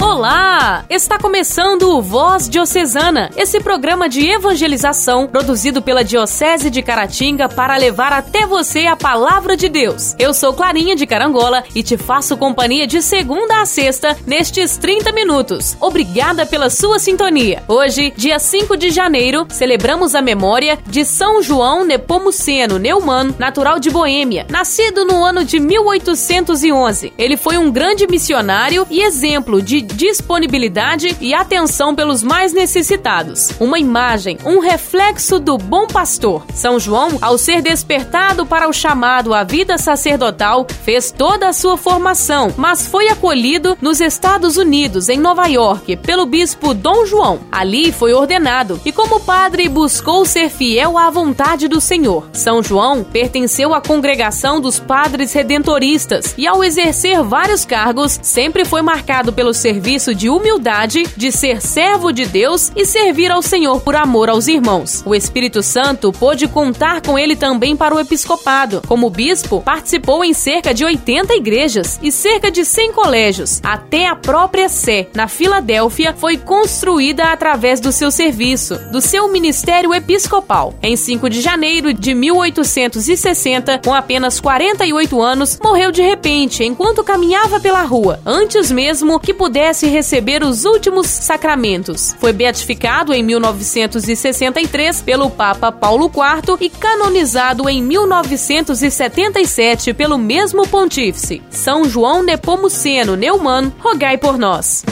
[0.00, 0.84] Olá!
[0.88, 7.76] Está começando o Voz Diocesana, esse programa de evangelização produzido pela Diocese de Caratinga para
[7.76, 10.14] levar até você a palavra de Deus.
[10.16, 15.10] Eu sou Clarinha de Carangola e te faço companhia de segunda a sexta nestes 30
[15.12, 15.76] minutos.
[15.80, 17.64] Obrigada pela sua sintonia.
[17.66, 23.90] Hoje, dia 5 de janeiro, celebramos a memória de São João Nepomuceno Neumann, natural de
[23.90, 27.12] Boêmia, nascido no ano de 1811.
[27.18, 33.50] Ele foi um grande missionário e exemplo de disponibilidade e atenção pelos mais necessitados.
[33.58, 36.44] Uma imagem, um reflexo do bom pastor.
[36.54, 41.76] São João, ao ser despertado para o chamado à vida sacerdotal, fez toda a sua
[41.76, 47.40] formação, mas foi acolhido nos Estados Unidos, em Nova York, pelo bispo Dom João.
[47.50, 52.28] Ali foi ordenado e, como padre, buscou ser fiel à vontade do Senhor.
[52.32, 58.82] São João pertenceu à congregação dos padres redentoristas e, ao exercer vários cargos, sempre foi
[58.82, 63.80] marcado pelo serviço serviço de humildade, de ser servo de Deus e servir ao Senhor
[63.80, 65.04] por amor aos irmãos.
[65.06, 68.82] O Espírito Santo pôde contar com ele também para o episcopado.
[68.88, 73.60] Como bispo, participou em cerca de 80 igrejas e cerca de 100 colégios.
[73.62, 79.94] Até a própria Sé, na Filadélfia, foi construída através do seu serviço, do seu ministério
[79.94, 80.74] episcopal.
[80.82, 87.60] Em 5 de janeiro de 1860, com apenas 48 anos, morreu de repente enquanto caminhava
[87.60, 92.16] pela rua, antes mesmo que pudesse pudesse receber os últimos sacramentos.
[92.18, 101.42] Foi beatificado em 1963 pelo Papa Paulo IV e canonizado em 1977 pelo mesmo pontífice.
[101.50, 104.86] São João Nepomuceno Neumann, rogai por nós.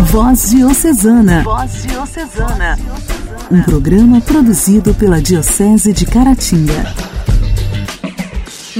[0.00, 1.44] Voz Diocesana.
[1.44, 2.76] Voz Diocesana.
[3.48, 7.09] Um programa produzido pela Diocese de Caratinga.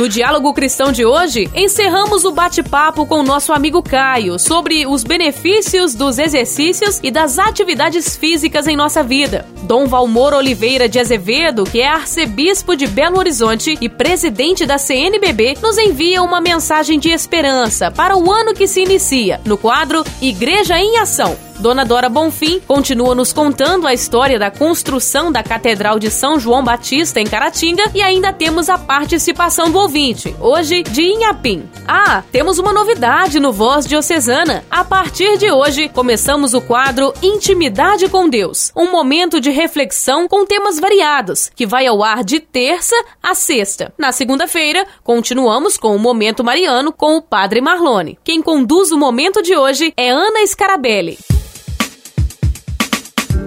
[0.01, 5.05] No Diálogo Cristão de hoje, encerramos o bate-papo com o nosso amigo Caio sobre os
[5.05, 9.47] benefícios dos exercícios e das atividades físicas em nossa vida.
[9.65, 15.59] Dom Valmor Oliveira de Azevedo, que é arcebispo de Belo Horizonte e presidente da CNBB,
[15.61, 20.79] nos envia uma mensagem de esperança para o ano que se inicia, no quadro Igreja
[20.79, 21.50] em Ação.
[21.61, 26.65] Dona Dora Bonfim continua nos contando a história da construção da Catedral de São João
[26.65, 31.69] Batista em Caratinga e ainda temos a participação do ouvinte, hoje de Inhapim.
[31.87, 34.65] Ah, temos uma novidade no Voz Diocesana.
[34.71, 40.47] A partir de hoje, começamos o quadro Intimidade com Deus, um momento de reflexão com
[40.47, 43.93] temas variados, que vai ao ar de terça a sexta.
[43.99, 48.19] Na segunda-feira, continuamos com o Momento Mariano com o Padre Marlone.
[48.25, 51.19] Quem conduz o momento de hoje é Ana Scarabelli.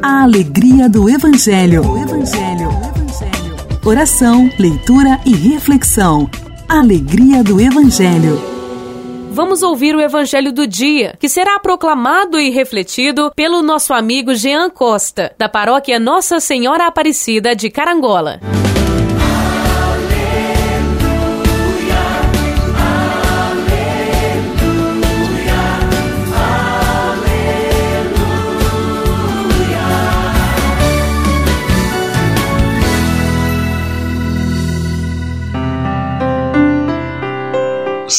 [0.06, 1.82] A alegria do Evangelho.
[1.98, 2.70] Evangelho.
[3.86, 6.30] Oração, leitura e reflexão.
[6.68, 8.38] Alegria do Evangelho.
[9.32, 14.70] Vamos ouvir o Evangelho do dia, que será proclamado e refletido pelo nosso amigo Jean
[14.70, 18.42] Costa, da paróquia Nossa Senhora Aparecida de Carangola.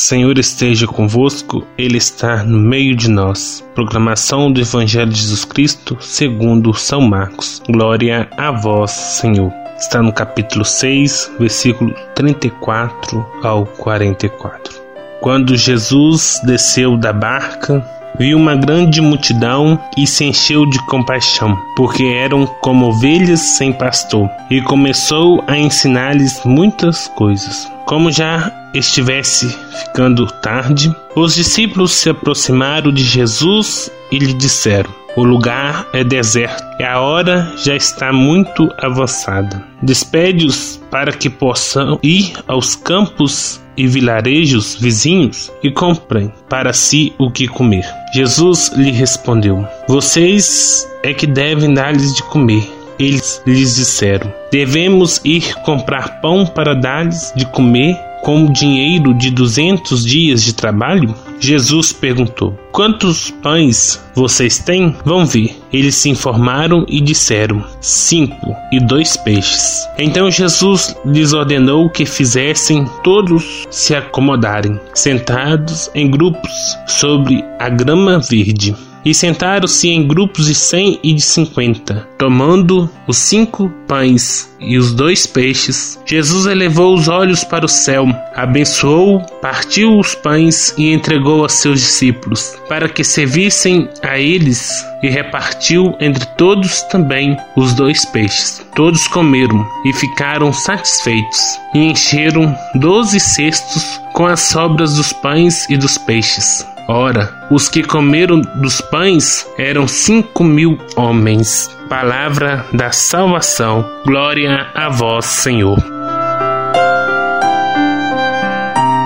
[0.05, 3.67] Senhor esteja convosco, Ele está no meio de nós.
[3.75, 7.63] Proclamação do Evangelho de Jesus Cristo segundo São Marcos.
[7.67, 9.51] Glória a vós, Senhor.
[9.79, 14.79] Está no capítulo 6, versículo 34 ao 44.
[15.23, 17.83] Quando Jesus desceu da barca,
[18.19, 24.29] viu uma grande multidão e se encheu de compaixão, porque eram como ovelhas sem pastor,
[24.51, 27.71] e começou a ensinar-lhes muitas coisas.
[27.87, 35.23] Como já estivesse ficando tarde, os discípulos se aproximaram de Jesus e lhe disseram: O
[35.23, 39.63] lugar é deserto e a hora já está muito avançada.
[39.83, 47.31] Despede-os para que possam ir aos campos e vilarejos vizinhos e comprem para si o
[47.31, 47.87] que comer.
[48.15, 52.65] Jesus lhe respondeu: Vocês é que devem dar-lhes de comer.
[52.99, 60.03] Eles lhes disseram: Devemos ir comprar pão para dar-lhes de comer com dinheiro de duzentos
[60.03, 61.15] dias de trabalho?
[61.39, 64.97] Jesus perguntou: Quantos pães vocês têm?
[65.05, 65.55] Vão ver.
[65.71, 69.87] Eles se informaram e disseram: Cinco e dois peixes.
[69.99, 76.51] Então Jesus lhes ordenou que fizessem todos se acomodarem, sentados em grupos
[76.87, 78.75] sobre a grama verde.
[79.05, 82.09] E sentaram-se em grupos de cem e de cinquenta.
[82.19, 88.07] Tomando os cinco pães e os dois peixes, Jesus elevou os olhos para o céu,
[88.35, 94.71] abençoou, partiu os pães e entregou a seus discípulos, para que servissem a eles,
[95.03, 98.65] e repartiu entre todos também os dois peixes.
[98.75, 105.77] Todos comeram e ficaram satisfeitos, e encheram doze cestos com as sobras dos pães e
[105.77, 106.65] dos peixes.
[106.87, 111.75] Ora, os que comeram dos pães eram cinco mil homens.
[111.89, 113.85] Palavra da salvação.
[114.05, 115.79] Glória a vós, Senhor.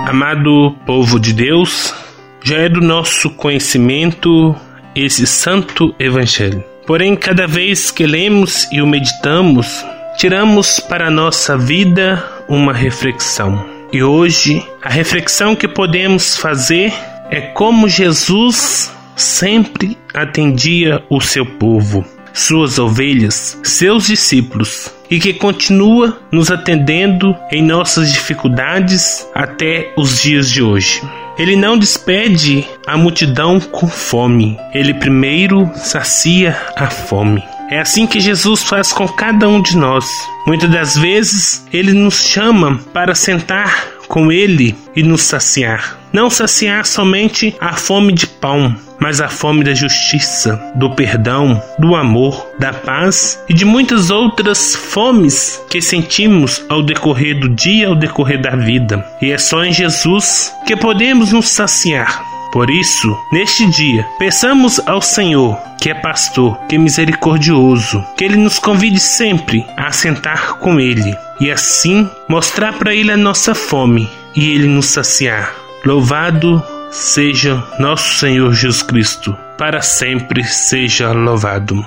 [0.09, 1.95] Amado povo de Deus,
[2.43, 4.57] já é do nosso conhecimento
[4.95, 6.65] esse santo evangelho.
[6.85, 9.85] Porém, cada vez que lemos e o meditamos,
[10.17, 13.65] tiramos para a nossa vida uma reflexão.
[13.93, 16.93] E hoje, a reflexão que podemos fazer
[17.31, 26.21] é como Jesus sempre atendia o seu povo, suas ovelhas, seus discípulos, e que continua
[26.31, 31.03] nos atendendo em nossas dificuldades até os dias de hoje.
[31.39, 37.43] Ele não despede a multidão com fome, ele primeiro sacia a fome.
[37.71, 40.07] É assim que Jesus faz com cada um de nós.
[40.47, 45.99] Muitas das vezes ele nos chama para sentar com ele e nos saciar.
[46.13, 51.95] Não saciar somente a fome de pão, mas a fome da justiça, do perdão, do
[51.95, 57.95] amor, da paz e de muitas outras fomes que sentimos ao decorrer do dia, ao
[57.95, 59.05] decorrer da vida.
[59.21, 62.28] E é só em Jesus que podemos nos saciar.
[62.53, 68.37] Por isso, neste dia, peçamos ao Senhor, que é pastor, que é misericordioso, que ele
[68.37, 74.09] nos convide sempre a sentar com ele e assim mostrar para ele a nossa fome
[74.35, 75.55] e ele nos saciar.
[75.85, 81.87] Louvado seja nosso Senhor Jesus Cristo, para sempre seja louvado.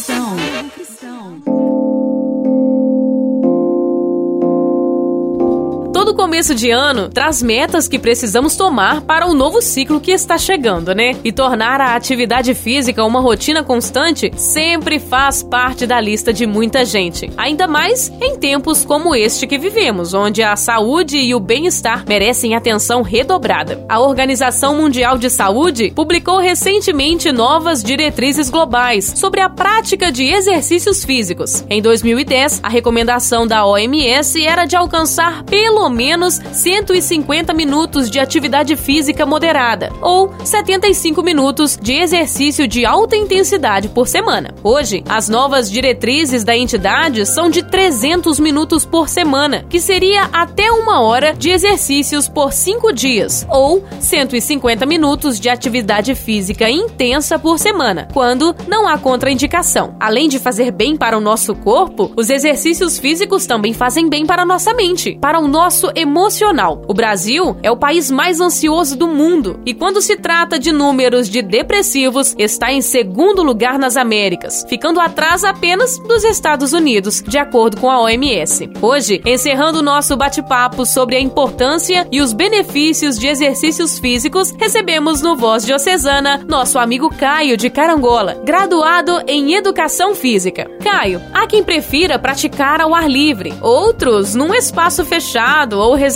[6.41, 10.95] começo de ano traz metas que precisamos tomar para o novo ciclo que está chegando,
[10.95, 11.15] né?
[11.23, 16.83] E tornar a atividade física uma rotina constante sempre faz parte da lista de muita
[16.83, 17.29] gente.
[17.37, 22.55] Ainda mais em tempos como este que vivemos, onde a saúde e o bem-estar merecem
[22.55, 23.85] atenção redobrada.
[23.87, 31.05] A Organização Mundial de Saúde publicou recentemente novas diretrizes globais sobre a prática de exercícios
[31.05, 31.63] físicos.
[31.69, 38.19] Em 2010, a recomendação da OMS era de alcançar pelo menos menos 150 minutos de
[38.19, 44.53] atividade física moderada ou 75 minutos de exercício de alta intensidade por semana.
[44.63, 50.71] Hoje, as novas diretrizes da entidade são de 300 minutos por semana, que seria até
[50.71, 57.57] uma hora de exercícios por cinco dias, ou 150 minutos de atividade física intensa por
[57.57, 59.95] semana, quando não há contraindicação.
[59.99, 64.43] Além de fazer bem para o nosso corpo, os exercícios físicos também fazem bem para
[64.43, 66.83] a nossa mente, para o nosso emocional emocional.
[66.87, 71.27] O Brasil é o país mais ansioso do mundo e, quando se trata de números
[71.27, 77.39] de depressivos, está em segundo lugar nas Américas, ficando atrás apenas dos Estados Unidos, de
[77.39, 78.69] acordo com a OMS.
[78.81, 85.21] Hoje, encerrando o nosso bate-papo sobre a importância e os benefícios de exercícios físicos, recebemos
[85.21, 90.69] no Voz Diocesana nosso amigo Caio de Carangola, graduado em Educação Física.
[90.83, 96.10] Caio, há quem prefira praticar ao ar livre, outros num espaço fechado ou.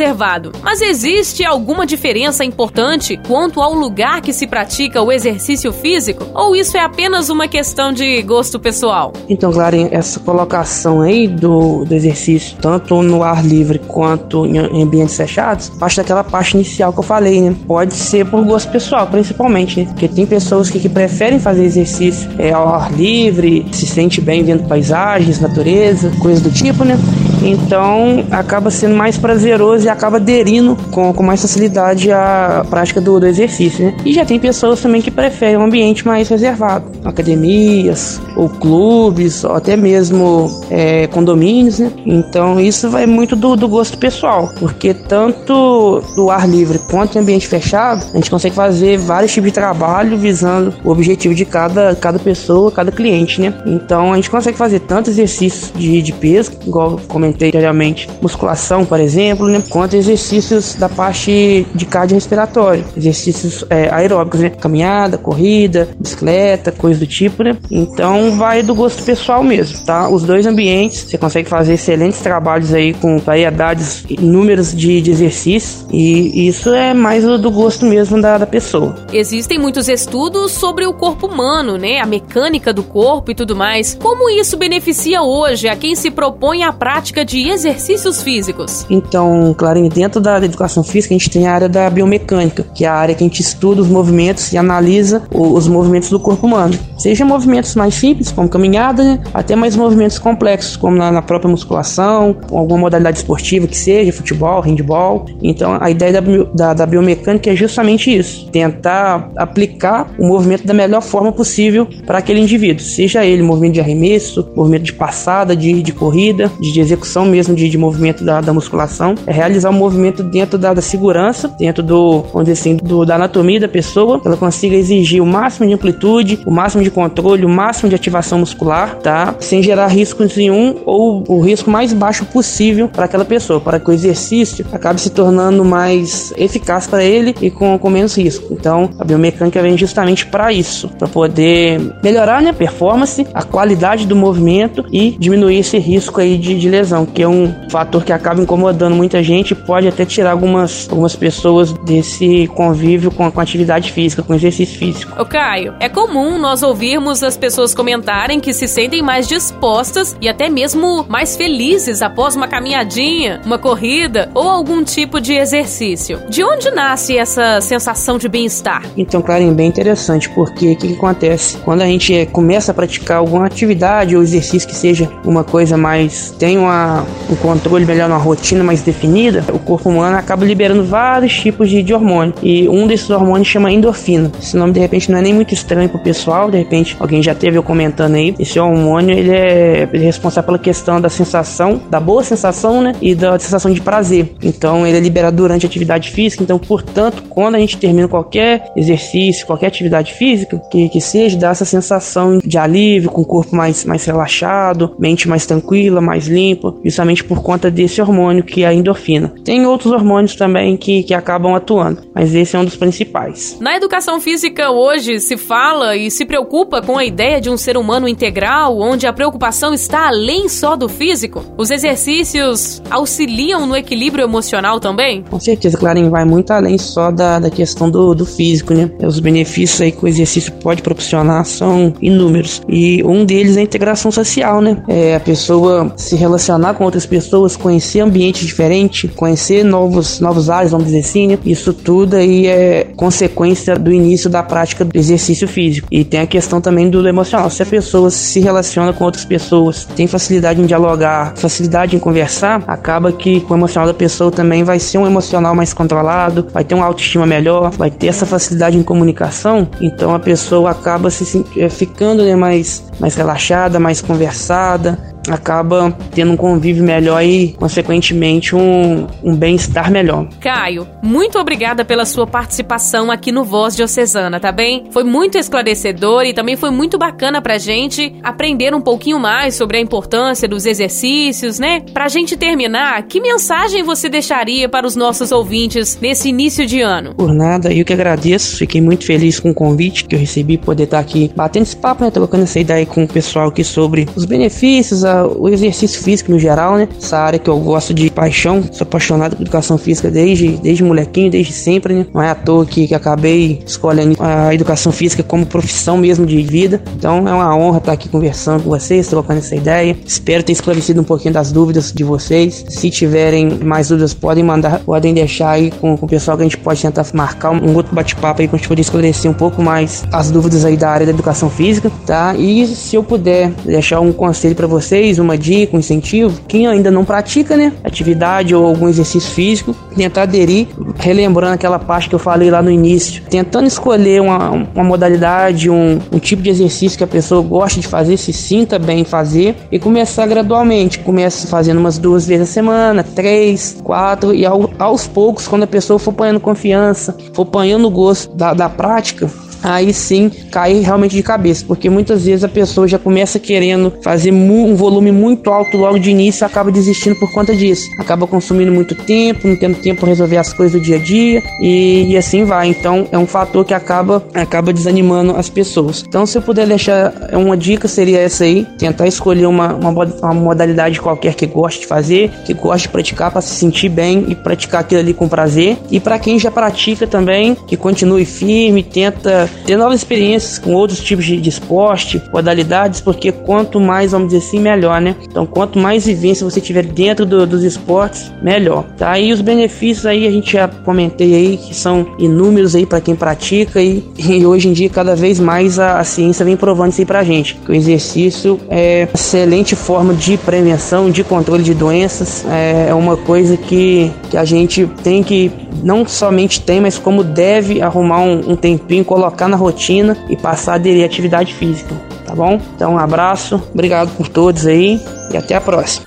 [0.61, 6.25] Mas existe alguma diferença importante quanto ao lugar que se pratica o exercício físico?
[6.33, 9.13] Ou isso é apenas uma questão de gosto pessoal?
[9.29, 15.15] Então, claro, essa colocação aí do, do exercício, tanto no ar livre quanto em ambientes
[15.15, 17.55] fechados, parte daquela parte inicial que eu falei, né?
[17.67, 19.85] Pode ser por gosto pessoal, principalmente, né?
[19.85, 24.43] Porque tem pessoas que, que preferem fazer exercício é, ao ar livre, se sente bem
[24.43, 26.97] vendo paisagens, natureza, coisas do tipo, né?
[27.45, 33.19] Então acaba sendo mais prazeroso e acaba aderindo com, com mais facilidade à prática do,
[33.19, 33.85] do exercício.
[33.85, 33.97] Né?
[34.03, 39.53] E já tem pessoas também que preferem um ambiente mais reservado, academias, ou clubes, ou
[39.53, 41.79] até mesmo é, condomínios.
[41.79, 41.91] Né?
[42.05, 47.21] Então isso vai muito do, do gosto pessoal, porque tanto do ar livre quanto em
[47.21, 51.95] ambiente fechado, a gente consegue fazer vários tipos de trabalho visando o objetivo de cada,
[51.95, 53.39] cada pessoa, cada cliente.
[53.39, 53.53] Né?
[53.67, 58.99] Então a gente consegue fazer tanto exercício de, de peso, igual comentei anteriormente, musculação, por
[58.99, 59.61] exemplo, né?
[59.69, 64.49] quanto exercícios da parte de cardiorrespiratório, exercícios é, aeróbicos, né?
[64.49, 67.57] caminhada, corrida, bicicleta, coisa do tipo, né?
[67.69, 70.09] Então vai do gosto pessoal mesmo, tá?
[70.09, 75.85] Os dois ambientes, você consegue fazer excelentes trabalhos aí com variedades, números de, de exercícios
[75.91, 78.95] e isso é mais do gosto mesmo da, da pessoa.
[79.11, 81.99] Existem muitos estudos sobre o corpo humano, né?
[81.99, 83.97] A mecânica do corpo e tudo mais.
[83.99, 88.86] Como isso beneficia hoje a quem se propõe a prática de exercícios físicos?
[88.89, 92.88] Então, claro, dentro da educação física a gente tem a área da biomecânica, que é
[92.88, 96.77] a área que a gente estuda os movimentos e analisa os movimentos do corpo humano.
[96.98, 99.24] Seja movimentos mais simples, como caminhada, né?
[99.34, 104.62] até mais movimentos complexos, como na, na própria musculação, alguma modalidade esportiva que seja, futebol,
[104.62, 105.25] handball.
[105.41, 106.22] Então, a ideia da,
[106.53, 112.20] da, da biomecânica é justamente isso: tentar aplicar o movimento da melhor forma possível para
[112.20, 117.14] aquele indivíduo, seja ele movimento de arremesso, movimento de passada, de, de corrida, de execução
[117.24, 120.81] mesmo de, de movimento da, da, musculação, é realizar o um movimento dentro da, da,
[120.81, 125.25] segurança, dentro do, vamos dizer assim, do, da anatomia da pessoa, ela consiga exigir o
[125.25, 129.36] máximo de amplitude, o máximo de controle, o máximo de ativação muscular, tá?
[129.39, 133.89] Sem gerar riscos nenhum ou o risco mais baixo possível para aquela pessoa, para que
[133.89, 138.53] o exercício acabe se tornando mais eficaz para ele e com, com menos risco.
[138.53, 144.07] Então, a biomecânica vem justamente para isso, para poder melhorar né, a performance, a qualidade
[144.07, 148.13] do movimento e diminuir esse risco aí de, de lesão, que é um fator que
[148.13, 153.41] acaba incomodando muita gente e pode até tirar algumas, algumas pessoas desse convívio com, com
[153.41, 155.19] atividade física, com exercício físico.
[155.19, 160.29] Ô Caio, é comum nós ouvirmos as pessoas comentarem que se sentem mais dispostas e
[160.29, 166.21] até mesmo mais felizes após uma caminhadinha, uma corrida ou algum tipo de exercício.
[166.29, 168.83] De onde nasce essa sensação de bem-estar?
[168.95, 171.57] Então, Clarinho, bem interessante, porque o que, que, acontece?
[171.57, 176.31] Quando a gente começa a praticar alguma atividade ou exercício que seja uma coisa mais.
[176.37, 176.84] tem uma,
[177.29, 181.81] um controle melhor, uma rotina mais definida, o corpo humano acaba liberando vários tipos de,
[181.81, 182.33] de hormônio.
[182.41, 184.31] E um desses hormônios chama endorfina.
[184.39, 187.33] Esse nome de repente não é nem muito estranho pro pessoal, de repente alguém já
[187.33, 188.35] teve eu comentando aí.
[188.39, 192.93] Esse hormônio ele é, ele é responsável pela questão da sensação, da boa sensação, né?
[193.01, 194.33] E da sensação de prazer.
[194.41, 196.43] Então ele é liberado durante a atividade física.
[196.43, 201.49] Então, portanto, quando a gente termina qualquer exercício, qualquer atividade física, que, que seja, dá
[201.49, 206.73] essa sensação de alívio, com o corpo mais, mais relaxado, mente mais tranquila, mais limpa,
[206.84, 209.34] justamente por conta desse hormônio que é a endorfina.
[209.44, 213.58] Tem outros hormônios também que, que acabam atuando, mas esse é um dos principais.
[213.60, 217.77] Na educação física hoje se fala e se preocupa com a ideia de um ser
[217.77, 221.44] humano integral, onde a preocupação está além só do físico.
[221.58, 225.24] Os exercícios auxiliam no equilíbrio emocional também?
[225.24, 228.89] Com certeza, Clarinho, vai muito além só da, da questão do, do físico, né?
[229.01, 232.62] Os benefícios aí que o exercício pode proporcionar são inúmeros.
[232.67, 234.84] E um deles é a integração social, né?
[234.88, 240.72] É a pessoa se relacionar com outras pessoas, conhecer ambientes diferentes, conhecer novos, novos áreas,
[240.72, 241.39] vamos dizer assim, né?
[241.45, 245.88] Isso tudo aí é consequência do início da prática do exercício físico.
[245.91, 247.50] E tem a questão também do emocional.
[247.50, 252.63] Se a pessoa se relaciona com outras pessoas, tem facilidade em dialogar, facilidade em conversar,
[252.67, 256.75] acaba que o emocional da pessoa também vai ser um emocional mais controlado, vai ter
[256.75, 259.67] uma autoestima melhor, vai ter essa facilidade em comunicação.
[259.81, 266.32] Então a pessoa acaba se eh, ficando né, mais, mais relaxada, mais conversada, acaba tendo
[266.32, 270.27] um convívio melhor e, consequentemente, um, um bem-estar melhor.
[270.39, 274.86] Caio, muito obrigada pela sua participação aqui no Voz Diocesana, tá bem?
[274.91, 279.77] Foi muito esclarecedor e também foi muito bacana pra gente aprender um pouquinho mais sobre
[279.77, 281.82] a importância dos exercícios, né?
[281.94, 287.15] Pra gente terminar, que mensagem você deixaria para os nossos ouvintes nesse início de ano?
[287.15, 290.84] Por nada, eu que agradeço, fiquei muito feliz com o convite que eu recebi, poder
[290.84, 292.12] estar aqui batendo esse papo, né?
[292.12, 296.39] Trocando essa ideia com o pessoal aqui sobre os benefícios, a o exercício físico no
[296.39, 296.88] geral, né?
[296.98, 301.31] Essa área que eu gosto de paixão, sou apaixonado por educação física desde, desde molequinho,
[301.31, 302.05] desde sempre, né?
[302.13, 306.41] Não é à toa que, que acabei escolhendo a educação física como profissão mesmo de
[306.41, 306.81] vida.
[306.98, 309.95] Então é uma honra estar aqui conversando com vocês, trocando essa ideia.
[310.05, 312.65] Espero ter esclarecido um pouquinho das dúvidas de vocês.
[312.69, 316.45] Se tiverem mais dúvidas, podem mandar, podem deixar aí com, com o pessoal que a
[316.45, 320.03] gente pode tentar marcar um, outro bate-papo aí pra gente poder esclarecer um pouco mais
[320.12, 322.36] as dúvidas aí da área da educação física, tá?
[322.36, 326.91] E se eu puder deixar um conselho para vocês, uma dica, um incentivo, quem ainda
[326.91, 332.19] não pratica, né, atividade ou algum exercício físico, tentar aderir, relembrando aquela parte que eu
[332.19, 337.03] falei lá no início, tentando escolher uma, uma modalidade, um, um tipo de exercício que
[337.03, 341.79] a pessoa gosta de fazer, se sinta bem em fazer e começar gradualmente, começa fazendo
[341.79, 346.12] umas duas vezes a semana, três, quatro e ao, aos poucos, quando a pessoa for
[346.12, 349.29] apanhando confiança, for apanhando o gosto da, da prática,
[349.63, 354.31] aí sim cair realmente de cabeça, porque muitas vezes a pessoa já começa querendo fazer
[354.31, 357.89] um volume muito alto logo de início e acaba desistindo por conta disso.
[358.00, 361.41] Acaba consumindo muito tempo, não tendo tempo para resolver as coisas do dia a dia
[361.62, 362.67] e, e, assim vai.
[362.69, 366.03] Então é um fator que acaba acaba desanimando as pessoas.
[366.07, 370.33] Então se eu puder deixar uma dica seria essa aí, tentar escolher uma, uma, uma
[370.33, 374.35] modalidade qualquer que goste de fazer, que goste de praticar para se sentir bem e
[374.35, 375.77] praticar aquilo ali com prazer.
[375.91, 381.00] E para quem já pratica também, que continue firme, tenta ter novas experiências com outros
[381.00, 385.15] tipos de, esporte, modalidades, porque quanto mais, vamos dizer assim, melhor, né?
[385.24, 389.17] Então, quanto mais vivência você tiver dentro do, dos esportes, melhor, tá?
[389.19, 393.15] E os benefícios aí a gente já comentei aí que são inúmeros aí para quem
[393.15, 397.01] pratica e, e, hoje em dia cada vez mais a, a, ciência vem provando isso
[397.01, 402.45] aí pra gente, que o exercício é excelente forma de prevenção, de controle de doenças,
[402.50, 405.51] é, é uma coisa que, que a gente tem que
[405.83, 410.73] não somente tem, mas como deve arrumar um, um tempinho, colocar na rotina e passar
[410.73, 411.93] a aderir à atividade física,
[412.25, 412.59] tá bom?
[412.75, 414.99] Então um abraço, obrigado por todos aí
[415.31, 416.05] e até a próxima.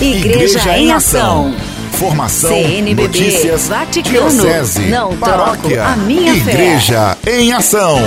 [0.00, 1.54] Igreja, Igreja em Ação.
[1.92, 7.40] Formação, CNBB, notícias, Vaticano, diocese, não paróquia, troco a minha Igreja fé.
[7.40, 7.98] em Ação.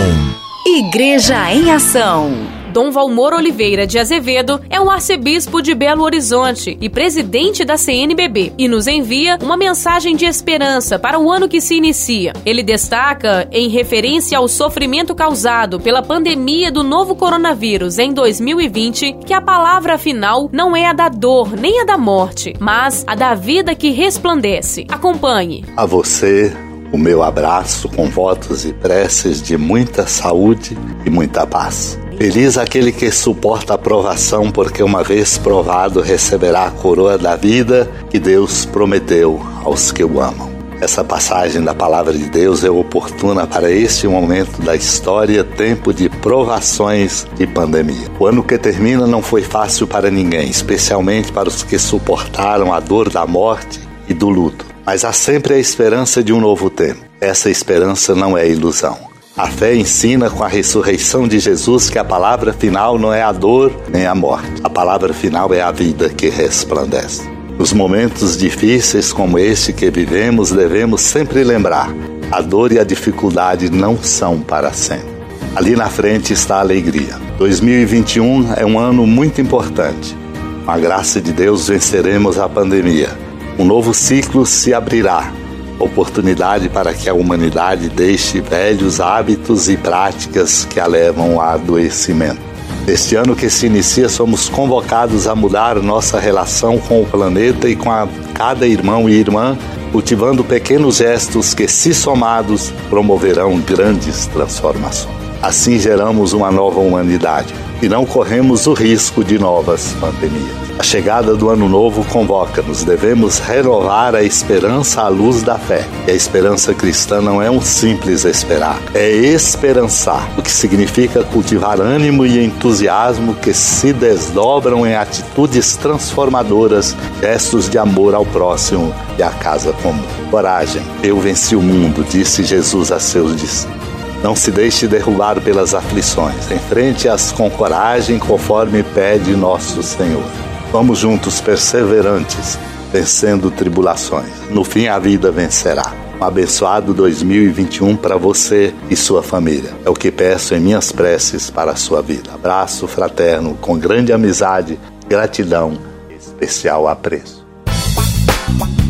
[0.68, 2.59] Igreja em Ação.
[2.72, 8.54] Dom Valmor Oliveira de Azevedo é o arcebispo de Belo Horizonte e presidente da CNBB
[8.58, 12.34] e nos envia uma mensagem de esperança para o ano que se inicia.
[12.46, 19.34] Ele destaca, em referência ao sofrimento causado pela pandemia do novo coronavírus em 2020, que
[19.34, 23.34] a palavra final não é a da dor nem a da morte, mas a da
[23.34, 24.86] vida que resplandece.
[24.90, 25.66] Acompanhe.
[25.76, 26.56] A você
[26.92, 32.00] o meu abraço com votos e preces de muita saúde e muita paz.
[32.20, 37.90] Feliz aquele que suporta a provação, porque uma vez provado receberá a coroa da vida
[38.10, 40.52] que Deus prometeu aos que o amam.
[40.82, 46.10] Essa passagem da palavra de Deus é oportuna para este momento da história, tempo de
[46.10, 48.10] provações e pandemia.
[48.20, 52.82] O ano que termina não foi fácil para ninguém, especialmente para os que suportaram a
[52.82, 54.66] dor da morte e do luto.
[54.86, 57.00] Mas há sempre a esperança de um novo tempo.
[57.22, 59.09] Essa esperança não é ilusão.
[59.40, 63.32] A fé ensina com a ressurreição de Jesus que a palavra final não é a
[63.32, 64.52] dor nem a morte.
[64.62, 67.22] A palavra final é a vida que resplandece.
[67.58, 71.90] Nos momentos difíceis como este que vivemos, devemos sempre lembrar:
[72.30, 75.08] a dor e a dificuldade não são para sempre.
[75.56, 77.16] Ali na frente está a alegria.
[77.38, 80.18] 2021 é um ano muito importante.
[80.66, 83.18] Com a graça de Deus venceremos a pandemia.
[83.58, 85.32] Um novo ciclo se abrirá
[85.80, 92.50] oportunidade para que a humanidade deixe velhos hábitos e práticas que a levam ao adoecimento.
[92.86, 97.76] Neste ano que se inicia, somos convocados a mudar nossa relação com o planeta e
[97.76, 99.58] com a, cada irmão e irmã,
[99.92, 105.19] cultivando pequenos gestos que, se somados, promoverão grandes transformações.
[105.42, 110.70] Assim geramos uma nova humanidade e não corremos o risco de novas pandemias.
[110.78, 112.84] A chegada do ano novo convoca-nos.
[112.84, 115.86] Devemos renovar a esperança à luz da fé.
[116.08, 121.82] E a esperança cristã não é um simples esperar, é esperançar, o que significa cultivar
[121.82, 129.24] ânimo e entusiasmo que se desdobram em atitudes transformadoras, gestos de amor ao próximo e
[129.24, 130.04] à casa comum.
[130.32, 133.79] Coragem, eu venci o mundo, disse Jesus a seus discípulos.
[134.22, 136.52] Não se deixe derrubar pelas aflições.
[136.52, 140.26] Enfrente-as com coragem, conforme pede nosso Senhor.
[140.72, 142.60] Vamos juntos perseverantes,
[142.92, 144.30] vencendo tribulações.
[144.50, 145.94] No fim, a vida vencerá.
[146.20, 149.72] Um abençoado 2021 para você e sua família.
[149.86, 152.34] É o que peço em minhas preces para a sua vida.
[152.34, 154.78] Abraço fraterno, com grande amizade,
[155.08, 155.80] gratidão
[156.20, 157.40] especial apreço.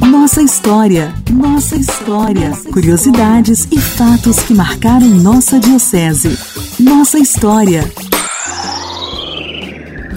[0.10, 2.52] Nossa história, nossa história.
[2.74, 6.36] Curiosidades e fatos que marcaram nossa diocese.
[6.80, 7.84] Nossa história.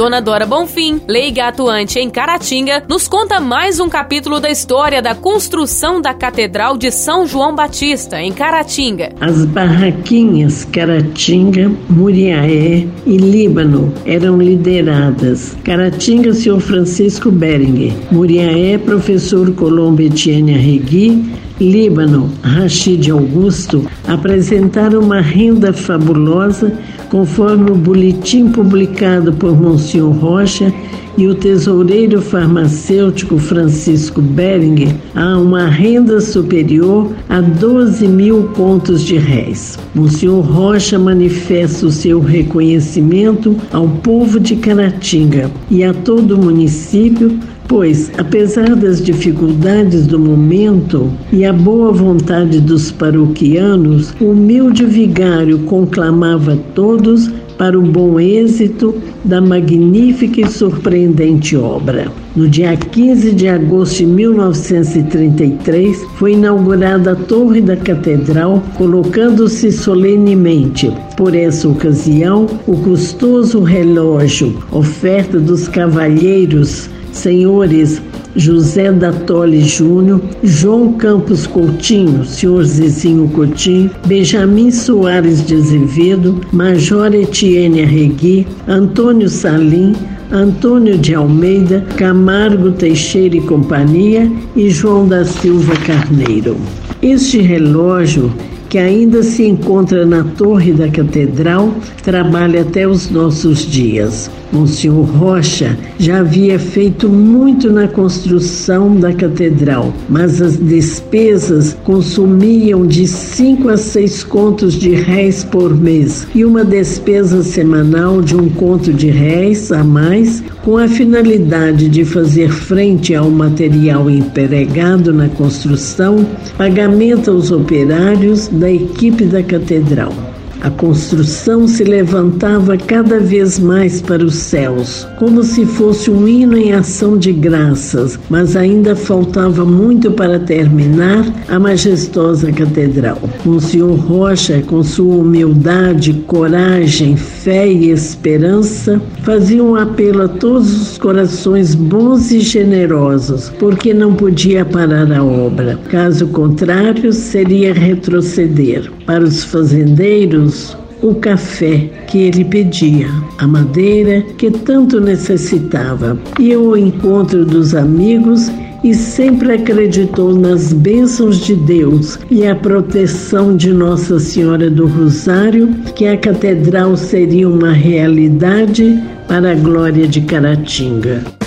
[0.03, 5.15] Dona Dora Bonfim, leiga atuante em Caratinga, nos conta mais um capítulo da história da
[5.15, 9.11] construção da Catedral de São João Batista, em Caratinga.
[9.21, 15.57] As barraquinhas Caratinga, Muriaé e Líbano eram lideradas.
[15.63, 16.59] Caratinga, Sr.
[16.59, 17.93] Francisco Beringer.
[18.11, 26.77] Muriaé, professor Colombo Etienne Arregui Líbano, Rachid Augusto, apresentaram uma renda fabulosa,
[27.13, 30.73] conforme o boletim publicado por Monsenhor Rocha
[31.19, 39.19] e o tesoureiro farmacêutico Francisco Beringer, a uma renda superior a 12 mil contos de
[39.19, 39.79] réis.
[39.95, 47.39] Monsenhor Rocha manifesta o seu reconhecimento ao povo de Caratinga e a todo o município
[47.73, 55.61] Pois, apesar das dificuldades do momento e a boa vontade dos paroquianos, o humilde vigário
[55.61, 62.13] conclamava todos para o bom êxito da magnífica e surpreendente obra.
[62.37, 70.93] No dia 15 de agosto de 1933, foi inaugurada a Torre da Catedral, colocando-se solenemente,
[71.17, 78.03] por essa ocasião, o custoso relógio, oferta dos cavalheiros senhores
[78.35, 87.15] José da Tole Júnior, João Campos Coutinho, senhor Zezinho Coutinho, Benjamin Soares de Azevedo, Major
[87.15, 89.93] Etienne Arregui, Antônio Salim,
[90.31, 96.57] Antônio de Almeida, Camargo Teixeira e Companhia e João da Silva Carneiro.
[97.03, 98.33] Este relógio
[98.73, 104.31] que ainda se encontra na torre da catedral, trabalha até os nossos dias.
[104.53, 113.07] Monsenhor Rocha já havia feito muito na construção da catedral, mas as despesas consumiam de
[113.07, 118.93] cinco a seis contos de réis por mês e uma despesa semanal de um conto
[118.93, 126.27] de réis a mais, com a finalidade de fazer frente ao material empregado na construção,
[126.57, 130.32] pagamento aos operários da equipe da catedral.
[130.63, 136.57] A construção se levantava cada vez mais para os céus, como se fosse um hino
[136.57, 143.19] em ação de graças, mas ainda faltava muito para terminar a majestosa catedral.
[143.45, 150.97] Monsenhor Rocha, com sua humildade, coragem, fé e esperança, fazia um apelo a todos os
[150.97, 155.77] corações bons e generosos, porque não podia parar a obra.
[155.91, 158.89] Caso contrário, seria retroceder.
[159.07, 166.77] Para os fazendeiros, o café que ele pedia, a madeira que tanto necessitava, e o
[166.77, 168.51] encontro dos amigos
[168.85, 175.69] e sempre acreditou nas bênçãos de Deus e a proteção de Nossa Senhora do Rosário,
[175.95, 181.42] que a catedral seria uma realidade para a glória de Caratinga.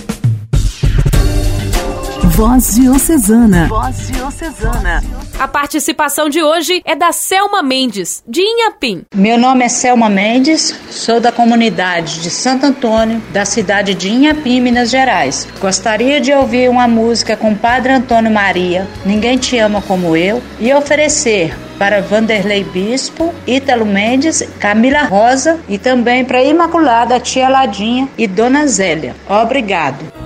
[2.35, 3.67] Voz Diocesana.
[3.69, 5.01] Voz Diocesana.
[5.39, 9.03] A participação de hoje é da Selma Mendes, de Inhapim.
[9.15, 14.59] Meu nome é Selma Mendes, sou da comunidade de Santo Antônio, da cidade de Inhapim,
[14.59, 15.47] Minas Gerais.
[15.61, 20.43] Gostaria de ouvir uma música com o Padre Antônio Maria, Ninguém Te Ama Como Eu,
[20.59, 28.09] e oferecer para Vanderlei Bispo, Ítalo Mendes, Camila Rosa e também para Imaculada, Tia Ladinha
[28.17, 29.15] e Dona Zélia.
[29.29, 30.24] Obrigado.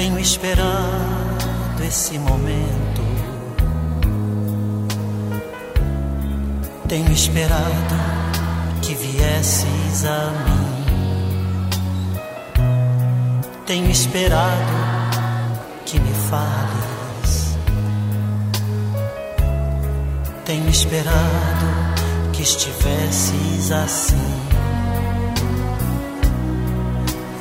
[0.00, 3.02] Tenho esperado esse momento.
[6.88, 7.96] Tenho esperado
[8.80, 11.66] que viesses a mim.
[13.66, 14.72] Tenho esperado
[15.84, 17.58] que me fales.
[20.46, 21.66] Tenho esperado
[22.32, 24.16] que estivesses assim.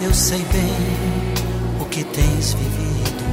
[0.02, 1.39] Eu sei bem
[2.14, 3.24] tens vivido.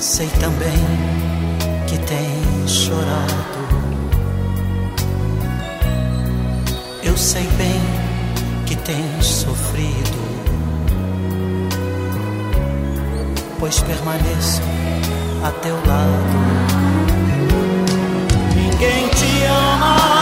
[0.00, 0.84] Sei também
[1.86, 3.56] que tens chorado.
[7.02, 7.80] Eu sei bem
[8.66, 10.18] que tens sofrido,
[13.58, 14.62] pois permaneço
[15.44, 16.66] a teu lado.
[18.54, 20.15] Ninguém te ama.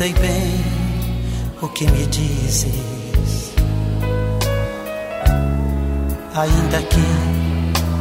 [0.00, 0.64] sei bem
[1.60, 3.52] o que me dizes.
[6.34, 7.06] Ainda que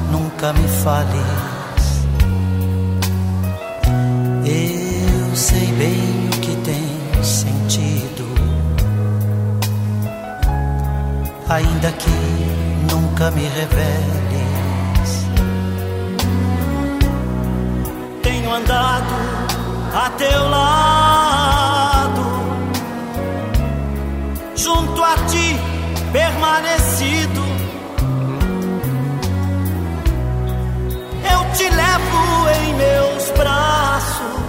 [0.09, 2.05] nunca me fales,
[4.45, 8.33] eu sei bem o que tem sentido.
[11.49, 15.27] Ainda que nunca me reveles,
[18.23, 19.15] tenho andado
[19.93, 21.58] a teu lado
[24.69, 25.59] junto a ti
[26.11, 27.43] permanecido.
[31.33, 34.39] Eu te levo em meus braços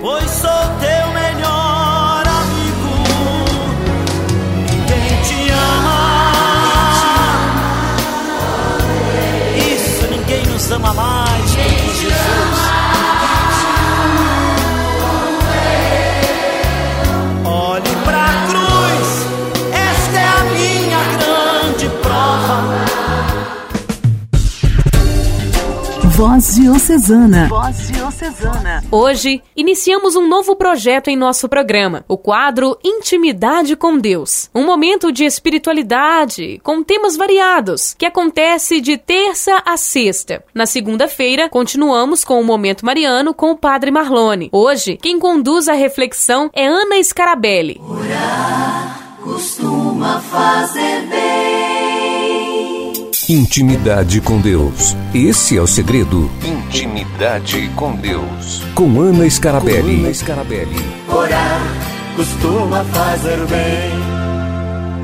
[0.00, 2.94] pois sou teu melhor amigo.
[4.70, 6.32] Ninguém te ama.
[9.74, 11.13] Isso, ninguém nos ama mais
[26.26, 27.48] Voz Diocesana.
[27.48, 28.82] Voz Diocesana.
[28.90, 34.48] Hoje, iniciamos um novo projeto em nosso programa, o quadro Intimidade com Deus.
[34.54, 40.42] Um momento de espiritualidade, com temas variados, que acontece de terça a sexta.
[40.54, 44.48] Na segunda-feira, continuamos com o Momento Mariano com o Padre Marlone.
[44.50, 47.78] Hoje, quem conduz a reflexão é Ana Scarabelli.
[47.86, 51.73] Orar costuma fazer bem.
[53.28, 54.94] Intimidade com Deus.
[55.14, 56.30] Esse é o segredo.
[56.44, 58.62] Intimidade com Deus.
[58.74, 59.96] Com Ana Scarabelli.
[59.96, 60.76] Com Ana Scarabelli.
[61.08, 61.62] Orar
[62.16, 64.23] costuma fazer bem.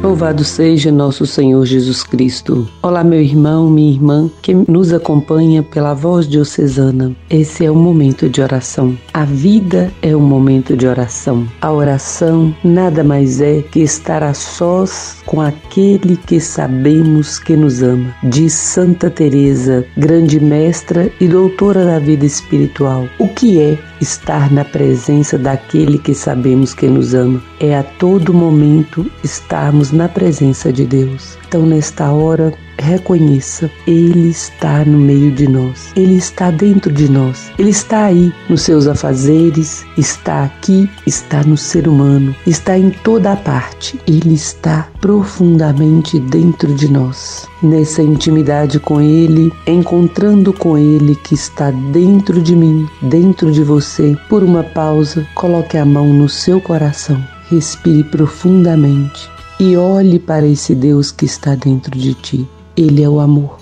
[0.02, 2.66] Louvado seja nosso Senhor Jesus Cristo.
[2.82, 7.14] Olá, meu irmão, minha irmã, que nos acompanha pela voz diocesana.
[7.28, 8.96] Esse é o momento de oração.
[9.12, 11.46] A vida é um momento de oração.
[11.60, 17.82] A oração nada mais é que estar a sós com aquele que sabemos que nos
[17.82, 18.16] ama.
[18.22, 23.06] Diz Santa Teresa, grande mestra e doutora da vida espiritual.
[23.18, 27.42] O que é estar na presença daquele que sabemos que nos ama?
[27.58, 31.36] É a todo momento estarmos na presença de Deus.
[31.46, 37.50] Então, nesta hora, reconheça, Ele está no meio de nós, Ele está dentro de nós,
[37.58, 43.32] Ele está aí nos seus afazeres, está aqui, está no ser humano, está em toda
[43.32, 47.46] a parte, Ele está profundamente dentro de nós.
[47.62, 54.16] Nessa intimidade com Ele, encontrando com Ele que está dentro de mim, dentro de você,
[54.28, 60.74] por uma pausa, coloque a mão no seu coração, respire profundamente e olhe para esse
[60.74, 62.48] Deus que está dentro de ti.
[62.76, 63.58] Ele é o amor.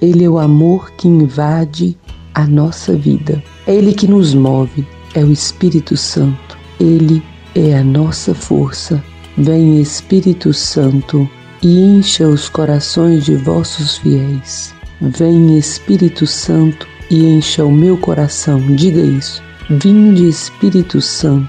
[0.00, 1.96] Ele é o amor que invade
[2.34, 3.42] a nossa vida.
[3.66, 4.86] É Ele que nos move.
[5.14, 6.58] É o Espírito Santo.
[6.78, 7.22] Ele
[7.54, 9.02] é a nossa força.
[9.38, 11.28] Vem Espírito Santo
[11.62, 14.74] e encha os corações de vossos fiéis.
[15.00, 18.60] Vem Espírito Santo e encha o meu coração.
[18.76, 19.42] Diga isso.
[19.68, 21.48] Vinde Espírito Santo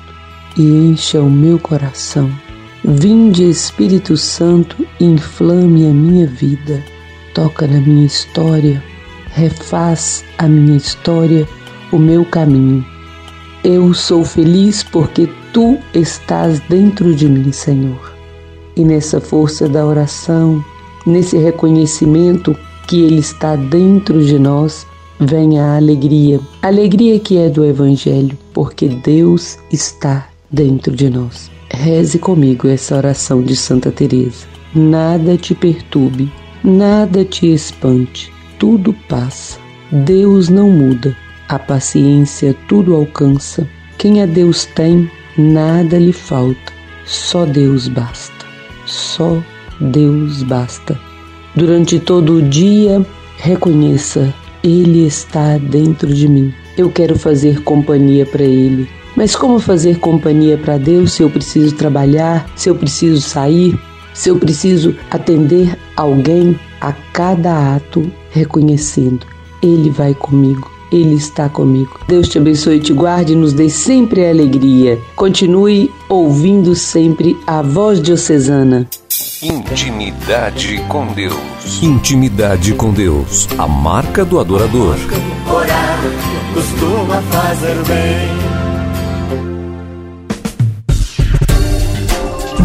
[0.58, 2.32] e encha o meu coração.
[2.84, 6.84] Vinde Espírito Santo e inflame a minha vida,
[7.38, 8.84] toca na minha história,
[9.28, 11.47] refaz a minha história,
[11.91, 12.84] o meu caminho.
[13.63, 18.12] Eu sou feliz porque tu estás dentro de mim, Senhor.
[18.76, 20.65] E nessa força da oração,
[21.06, 24.88] nesse reconhecimento que Ele está dentro de nós,
[25.19, 26.39] vem a alegria.
[26.63, 31.52] Alegria que é do Evangelho, porque Deus está dentro de nós.
[31.69, 34.47] Reze comigo essa oração de Santa Teresa.
[34.73, 36.32] Nada te perturbe,
[36.67, 39.58] nada te espante, tudo passa.
[39.89, 41.15] Deus não muda,
[41.47, 43.65] a paciência tudo alcança.
[43.97, 46.73] Quem a Deus tem, nada lhe falta.
[47.06, 48.45] Só Deus basta.
[48.86, 49.41] Só
[49.80, 50.99] Deus basta.
[51.56, 53.03] Durante todo o dia,
[53.38, 56.53] reconheça, Ele está dentro de mim.
[56.77, 58.89] Eu quero fazer companhia para Ele.
[59.15, 63.80] Mas como fazer companhia para Deus se eu preciso trabalhar, se eu preciso sair,
[64.17, 69.25] se eu preciso atender alguém a cada ato, reconhecendo:
[69.62, 70.71] Ele vai comigo.
[70.91, 71.99] Ele está comigo.
[72.08, 74.97] Deus te abençoe e te guarde e nos dê sempre a alegria.
[75.17, 78.88] Continue ouvindo sempre a voz diocesana.
[79.43, 81.84] Intimidade com Deus.
[81.84, 83.49] Intimidade com Deus.
[83.58, 84.95] A marca do adorador.
[85.53, 85.99] Orar
[86.53, 88.46] costuma fazer bem.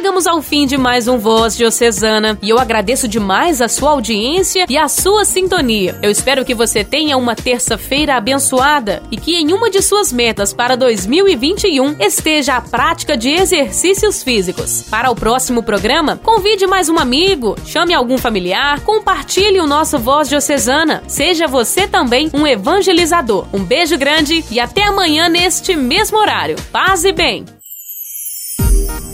[0.00, 4.64] Chegamos ao fim de mais um Voz Diocesana e eu agradeço demais a sua audiência
[4.66, 5.94] e a sua sintonia.
[6.00, 10.54] Eu espero que você tenha uma terça-feira abençoada e que em uma de suas metas
[10.54, 14.86] para 2021 esteja a prática de exercícios físicos.
[14.90, 20.30] Para o próximo programa, convide mais um amigo, chame algum familiar, compartilhe o nosso Voz
[20.30, 21.02] Diocesana.
[21.08, 23.46] Seja você também um evangelizador.
[23.52, 26.56] Um beijo grande e até amanhã neste mesmo horário.
[26.72, 27.59] Paz e bem!